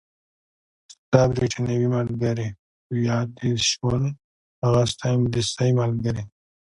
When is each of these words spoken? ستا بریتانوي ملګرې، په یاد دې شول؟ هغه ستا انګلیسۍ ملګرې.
ستا 0.91 1.21
بریتانوي 1.35 1.87
ملګرې، 1.97 2.47
په 2.85 2.93
یاد 3.07 3.27
دې 3.39 3.51
شول؟ 3.69 4.03
هغه 4.63 4.81
ستا 4.91 5.07
انګلیسۍ 5.17 5.71
ملګرې. 5.81 6.23